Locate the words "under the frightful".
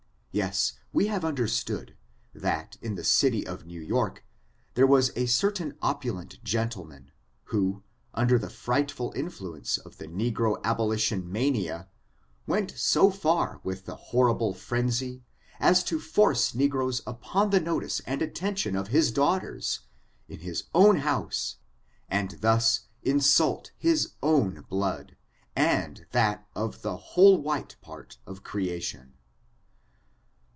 8.13-9.11